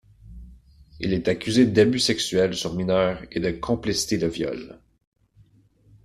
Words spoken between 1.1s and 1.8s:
est accusé